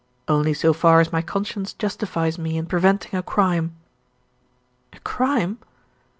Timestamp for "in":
2.57-2.65